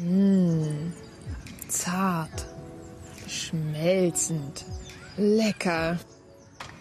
Mmh, 0.00 0.92
zart, 1.66 2.46
schmelzend, 3.26 4.64
lecker. 5.16 5.98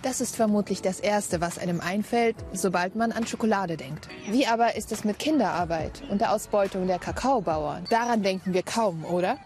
Das 0.04 0.22
ist 0.22 0.36
vermutlich 0.36 0.84
das 0.84 1.00
Erste, 1.00 1.42
was 1.42 1.58
einem 1.58 1.82
einfällt, 1.82 2.36
sobald 2.54 2.96
man 2.96 3.12
an 3.12 3.26
Schokolade 3.26 3.76
denkt. 3.76 4.08
Wie 4.30 4.46
aber 4.46 4.76
ist 4.76 4.92
es 4.92 5.04
mit 5.04 5.18
Kinderarbeit 5.18 6.04
und 6.12 6.22
der 6.22 6.32
Ausbeutung 6.32 6.86
der 6.86 7.00
Kakaobauern? 7.00 7.86
Daran 7.90 8.22
denken 8.22 8.54
wir 8.54 8.62
kaum, 8.62 9.04
oder? 9.04 9.38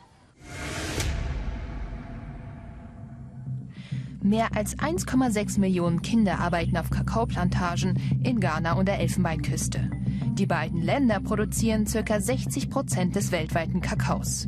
Mehr 4.22 4.50
als 4.54 4.78
1,6 4.78 5.60
Millionen 5.62 6.02
Kinder 6.02 6.40
arbeiten 6.40 6.76
auf 6.76 6.90
Kakaoplantagen 6.90 8.22
in 8.24 8.42
Ghana 8.42 8.74
und 8.74 8.88
der 8.88 9.00
Elfenbeinküste. 9.00 9.90
Die 10.34 10.46
beiden 10.46 10.82
Länder 10.82 11.20
produzieren 11.20 11.86
ca. 11.86 12.20
60 12.20 12.70
Prozent 12.70 13.16
des 13.16 13.32
weltweiten 13.32 13.82
Kakaos. 13.82 14.48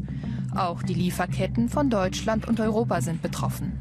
Auch 0.56 0.82
die 0.82 0.94
Lieferketten 0.94 1.68
von 1.68 1.90
Deutschland 1.90 2.48
und 2.48 2.60
Europa 2.60 3.02
sind 3.02 3.22
betroffen. 3.22 3.80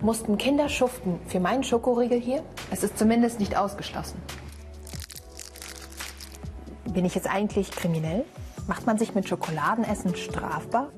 Mussten 0.00 0.38
Kinder 0.38 0.68
schuften 0.68 1.18
für 1.26 1.40
meinen 1.40 1.62
Schokoriegel 1.62 2.20
hier? 2.20 2.42
Es 2.70 2.82
ist 2.82 2.98
zumindest 2.98 3.40
nicht 3.40 3.56
ausgeschlossen. 3.56 4.18
Bin 6.92 7.04
ich 7.04 7.14
jetzt 7.14 7.28
eigentlich 7.28 7.70
kriminell? 7.70 8.24
Macht 8.66 8.86
man 8.86 8.98
sich 8.98 9.14
mit 9.14 9.28
Schokoladenessen 9.28 10.14
strafbar? 10.16 10.92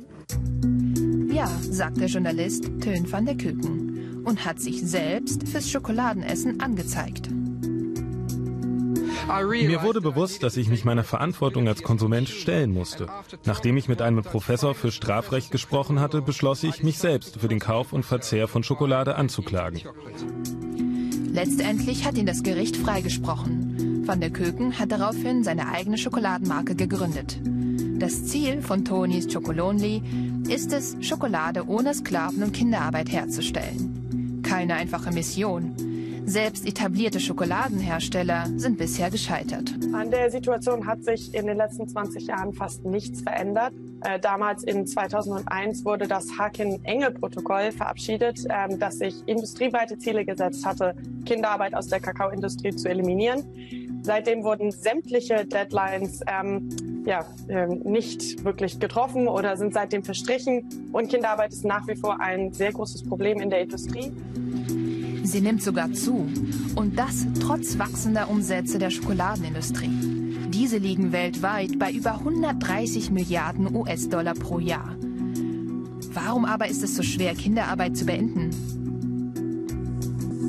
Ja, 1.33 1.47
sagt 1.71 1.99
der 1.99 2.09
Journalist 2.09 2.65
Tön 2.81 3.11
van 3.11 3.27
der 3.27 3.37
Küken 3.37 4.23
und 4.25 4.45
hat 4.45 4.61
sich 4.61 4.83
selbst 4.83 5.49
fürs 5.49 5.71
Schokoladenessen 5.71 6.61
angezeigt. 6.61 7.29
Mir 9.27 9.83
wurde 9.83 10.01
bewusst, 10.01 10.43
dass 10.43 10.57
ich 10.57 10.69
mich 10.69 10.85
meiner 10.85 11.05
Verantwortung 11.05 11.69
als 11.69 11.83
Konsument 11.83 12.29
stellen 12.29 12.73
musste. 12.73 13.07
Nachdem 13.45 13.77
ich 13.77 13.89
mit 13.89 14.03
einem 14.03 14.23
Professor 14.23 14.75
für 14.75 14.91
Strafrecht 14.91 15.51
gesprochen 15.51 16.01
hatte, 16.01 16.23
beschloss 16.23 16.63
ich, 16.63 16.83
mich 16.83 16.99
selbst 16.99 17.39
für 17.41 17.49
den 17.49 17.61
Kauf 17.61 17.93
und 17.93 18.05
Verzehr 18.05 18.49
von 18.49 18.63
Schokolade 18.63 19.17
anzuklagen. 19.17 19.81
Letztendlich 21.33 22.05
hat 22.05 22.19
ihn 22.19 22.27
das 22.27 22.43
Gericht 22.43 22.77
freigesprochen. 22.77 24.03
Van 24.07 24.21
der 24.21 24.31
Köken 24.31 24.79
hat 24.79 24.93
daraufhin 24.93 25.45
seine 25.45 25.69
eigene 25.69 25.97
Schokoladenmarke 25.97 26.75
gegründet. 26.75 27.39
Das 27.99 28.25
Ziel 28.25 28.61
von 28.61 28.85
Tonys 28.85 29.33
Chocolonely 29.33 30.03
ist 30.49 30.73
es, 30.73 30.97
Schokolade 31.01 31.67
ohne 31.69 31.95
Sklaven- 31.95 32.43
und 32.43 32.53
Kinderarbeit 32.53 33.11
herzustellen. 33.11 34.43
Keine 34.43 34.75
einfache 34.75 35.13
Mission. 35.13 35.75
Selbst 36.25 36.67
etablierte 36.67 37.21
Schokoladenhersteller 37.21 38.47
sind 38.57 38.79
bisher 38.79 39.11
gescheitert. 39.11 39.73
An 39.93 40.11
der 40.11 40.31
Situation 40.31 40.87
hat 40.87 41.05
sich 41.05 41.35
in 41.35 41.47
den 41.47 41.57
letzten 41.57 41.89
20 41.89 42.27
Jahren 42.27 42.53
fast 42.53 42.85
nichts 42.85 43.23
verändert. 43.23 43.73
Äh, 44.03 44.19
damals 44.19 44.65
in 44.65 44.87
2001 44.87 45.85
wurde 45.85 46.09
das 46.09 46.27
Haken-Engel-Protokoll 46.39 47.73
verabschiedet, 47.73 48.45
äh, 48.49 48.77
das 48.79 48.99
sich 48.99 49.15
industrieweite 49.27 49.99
Ziele 49.99 50.25
gesetzt 50.25 50.65
hatte, 50.65 50.95
Kinderarbeit 51.27 51.75
aus 51.75 51.89
der 51.89 52.01
Kakaoindustrie 52.01 52.75
zu 52.75 52.89
eliminieren. 52.89 53.45
Seitdem 54.03 54.43
wurden 54.43 54.73
sämtliche 54.73 55.45
Deadlines 55.45 56.21
ähm, 56.27 56.69
ja, 57.05 57.25
äh, 57.49 57.67
nicht 57.67 58.45
wirklich 58.45 58.81
getroffen 58.81 59.29
oder 59.29 59.57
sind 59.57 59.75
seitdem 59.75 60.03
verstrichen. 60.03 60.91
Und 60.93 61.09
Kinderarbeit 61.09 61.53
ist 61.53 61.65
nach 61.65 61.87
wie 61.87 61.97
vor 61.97 62.21
ein 62.21 62.53
sehr 62.53 62.73
großes 62.73 63.05
Problem 63.05 63.41
in 63.41 63.51
der 63.51 63.61
Industrie. 63.61 64.13
Sie 65.25 65.41
nimmt 65.41 65.63
sogar 65.63 65.93
zu. 65.93 66.29
Und 66.75 66.99
das 66.99 67.27
trotz 67.41 67.79
wachsender 67.79 68.29
Umsätze 68.29 68.79
der 68.79 68.91
Schokoladenindustrie. 68.91 69.91
Diese 70.51 70.79
liegen 70.79 71.13
weltweit 71.13 71.79
bei 71.79 71.93
über 71.93 72.19
130 72.19 73.11
Milliarden 73.11 73.75
US-Dollar 73.75 74.35
pro 74.35 74.59
Jahr. 74.59 74.97
Warum 76.13 76.45
aber 76.45 76.69
ist 76.69 76.83
es 76.83 76.95
so 76.95 77.03
schwer, 77.03 77.35
Kinderarbeit 77.35 77.97
zu 77.97 78.05
beenden? 78.05 78.51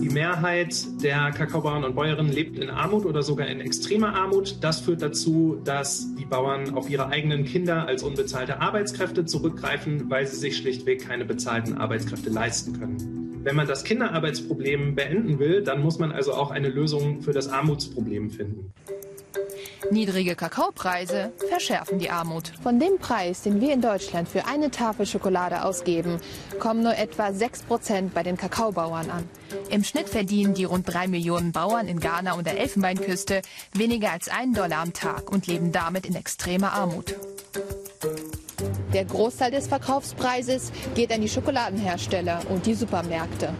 Die 0.01 0.09
Mehrheit 0.09 0.85
der 1.01 1.31
Kakaobauern 1.31 1.85
und 1.85 1.95
Bäuerinnen 1.95 2.33
lebt 2.33 2.57
in 2.57 2.69
Armut 2.69 3.05
oder 3.05 3.23
sogar 3.23 3.47
in 3.47 3.61
extremer 3.61 4.13
Armut. 4.13 4.57
Das 4.59 4.81
führt 4.81 5.01
dazu, 5.01 5.61
dass 5.63 6.13
die 6.15 6.25
Bauern 6.25 6.73
auf 6.73 6.89
ihre 6.89 7.07
eigenen 7.07 7.45
Kinder 7.45 7.87
als 7.87 8.03
unbezahlte 8.03 8.59
Arbeitskräfte 8.59 9.23
zurückgreifen, 9.23 10.09
weil 10.09 10.27
sie 10.27 10.35
sich 10.35 10.57
schlichtweg 10.57 11.07
keine 11.07 11.23
bezahlten 11.23 11.77
Arbeitskräfte 11.77 12.29
leisten 12.29 12.77
können. 12.77 13.32
Wenn 13.43 13.57
man 13.57 13.67
das 13.67 13.83
Kinderarbeitsproblem 13.83 14.95
beenden 14.95 15.37
will, 15.37 15.63
dann 15.63 15.81
muss 15.81 15.99
man 15.99 16.13
also 16.13 16.33
auch 16.33 16.49
eine 16.49 16.69
Lösung 16.69 17.21
für 17.21 17.33
das 17.33 17.49
Armutsproblem 17.49 18.29
finden. 18.29 18.73
Niedrige 19.91 20.35
Kakaopreise 20.35 21.33
verschärfen 21.49 21.99
die 21.99 22.09
Armut. 22.09 22.53
Von 22.63 22.79
dem 22.79 22.99
Preis, 22.99 23.41
den 23.41 23.59
wir 23.59 23.73
in 23.73 23.81
Deutschland 23.81 24.29
für 24.29 24.45
eine 24.47 24.71
Tafel 24.71 25.05
Schokolade 25.05 25.65
ausgeben, 25.65 26.21
kommen 26.57 26.83
nur 26.83 26.95
etwa 26.95 27.33
6 27.33 27.63
Prozent 27.63 28.13
bei 28.13 28.23
den 28.23 28.37
Kakaobauern 28.37 29.09
an. 29.09 29.29
Im 29.69 29.83
Schnitt 29.83 30.07
verdienen 30.07 30.53
die 30.53 30.63
rund 30.63 30.91
drei 30.91 31.07
Millionen 31.07 31.51
Bauern 31.51 31.89
in 31.89 31.99
Ghana 31.99 32.33
und 32.33 32.47
der 32.47 32.59
Elfenbeinküste 32.59 33.41
weniger 33.73 34.11
als 34.11 34.29
einen 34.29 34.53
Dollar 34.53 34.79
am 34.79 34.93
Tag 34.93 35.29
und 35.29 35.47
leben 35.47 35.73
damit 35.73 36.05
in 36.05 36.15
extremer 36.15 36.71
Armut. 36.71 37.15
Der 38.93 39.05
Großteil 39.05 39.49
des 39.49 39.67
Verkaufspreises 39.67 40.71
geht 40.93 41.11
an 41.11 41.21
die 41.21 41.29
Schokoladenhersteller 41.29 42.41
und 42.49 42.65
die 42.67 42.75
Supermärkte. 42.75 43.53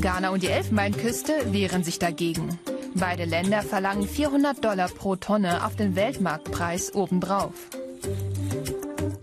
Ghana 0.00 0.30
und 0.30 0.42
die 0.42 0.48
Elfenbeinküste 0.48 1.52
wehren 1.52 1.84
sich 1.84 2.00
dagegen. 2.00 2.58
Beide 2.94 3.24
Länder 3.24 3.62
verlangen 3.62 4.08
400 4.08 4.64
Dollar 4.64 4.88
pro 4.88 5.14
Tonne 5.14 5.64
auf 5.64 5.76
den 5.76 5.94
Weltmarktpreis 5.94 6.94
obendrauf. 6.94 7.52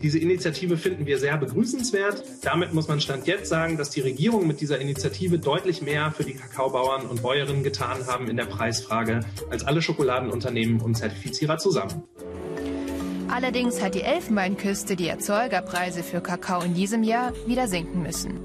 Diese 0.02 0.18
Initiative 0.18 0.78
finden 0.78 1.06
wir 1.06 1.20
sehr 1.20 1.38
begrüßenswert. 1.38 2.24
Damit 2.42 2.74
muss 2.74 2.88
man 2.88 3.02
Stand 3.02 3.28
jetzt 3.28 3.50
sagen, 3.50 3.76
dass 3.76 3.90
die 3.90 4.00
Regierung 4.00 4.48
mit 4.48 4.62
dieser 4.62 4.80
Initiative 4.80 5.40
deutlich 5.40 5.82
mehr 5.82 6.14
für 6.16 6.24
die 6.24 6.36
Kakaobauern 6.36 7.06
und 7.06 7.22
Bäuerinnen 7.22 7.64
getan 7.64 8.08
haben 8.08 8.30
in 8.30 8.38
der 8.38 8.46
Preisfrage 8.46 9.20
als 9.50 9.66
alle 9.66 9.82
Schokoladenunternehmen 9.82 10.80
und 10.80 10.96
Zertifizierer 10.96 11.58
zusammen. 11.58 12.04
Allerdings 13.32 13.82
hat 13.82 13.94
die 13.94 14.02
Elfenbeinküste 14.02 14.96
die 14.96 15.08
Erzeugerpreise 15.08 16.02
für 16.02 16.20
Kakao 16.20 16.62
in 16.62 16.74
diesem 16.74 17.04
Jahr 17.04 17.32
wieder 17.46 17.68
sinken 17.68 18.02
müssen. 18.02 18.40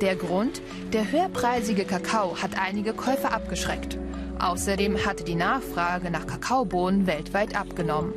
Der 0.00 0.16
Grund? 0.16 0.60
Der 0.92 1.12
höherpreisige 1.12 1.84
Kakao 1.84 2.36
hat 2.42 2.58
einige 2.60 2.92
Käufer 2.92 3.32
abgeschreckt. 3.32 3.98
Außerdem 4.40 5.06
hatte 5.06 5.22
die 5.22 5.36
Nachfrage 5.36 6.10
nach 6.10 6.26
Kakaobohnen 6.26 7.06
weltweit 7.06 7.54
abgenommen. 7.54 8.12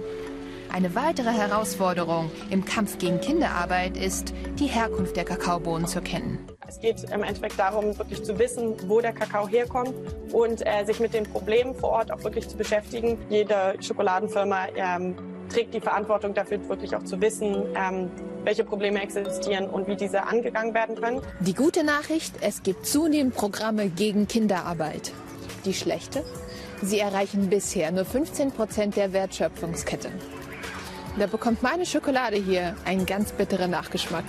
Eine 0.72 0.96
weitere 0.96 1.30
Herausforderung 1.30 2.32
im 2.50 2.66
Kampf 2.66 2.98
gegen 2.98 3.22
Kinderarbeit 3.22 3.96
ist, 3.96 4.34
die 4.58 4.66
Herkunft 4.66 5.16
der 5.16 5.26
Kakaobohnen 5.26 5.86
zu 5.86 6.02
kennen. 6.02 6.40
Es 6.68 6.80
geht 6.80 7.04
im 7.04 7.22
Endeffekt 7.22 7.60
darum, 7.60 7.96
wirklich 8.00 8.24
zu 8.24 8.40
wissen, 8.40 8.74
wo 8.88 9.00
der 9.00 9.14
Kakao 9.14 9.48
herkommt 9.48 9.94
und 10.32 10.66
äh, 10.66 10.84
sich 10.86 11.00
mit 11.00 11.14
den 11.14 11.26
Problemen 11.26 11.76
vor 11.76 11.90
Ort 11.90 12.12
auch 12.12 12.24
wirklich 12.24 12.50
zu 12.50 12.58
beschäftigen. 12.58 13.20
Jede 13.30 13.76
Schokoladenfirma 13.80 14.70
ähm, 14.76 15.16
trägt 15.54 15.74
die 15.74 15.80
Verantwortung 15.80 16.34
dafür, 16.34 16.68
wirklich 16.68 16.96
auch 16.96 17.04
zu 17.04 17.22
wissen, 17.22 17.64
ähm, 17.76 18.10
welche 18.44 18.64
Probleme 18.64 19.02
existieren 19.02 19.70
und 19.70 19.88
wie 19.88 19.96
diese 19.96 20.24
angegangen 20.24 20.74
werden 20.74 20.96
können. 20.96 21.22
Die 21.40 21.54
gute 21.54 21.84
Nachricht, 21.84 22.36
es 22.42 22.64
gibt 22.64 22.86
zunehmend 22.86 23.36
Programme 23.36 23.90
gegen 23.90 24.28
Kinderarbeit. 24.28 25.14
Die 25.66 25.74
schlechte, 25.74 26.24
sie 26.82 27.00
erreichen 27.00 27.50
bisher 27.50 27.92
nur 27.92 28.06
15 28.06 28.52
Prozent 28.52 28.96
der 28.96 29.14
Wertschöpfungskette. 29.14 30.10
Da 31.18 31.28
bekommt 31.28 31.62
meine 31.62 31.86
Schokolade 31.86 32.38
hier 32.38 32.76
einen 32.86 33.06
ganz 33.06 33.32
bitteren 33.32 33.70
Nachgeschmack. 33.70 34.26